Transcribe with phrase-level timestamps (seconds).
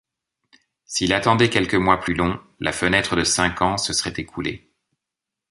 [0.83, 4.73] S'il attendait quelques mois plus long, la fenêtre de cinq ans se serait écoulée.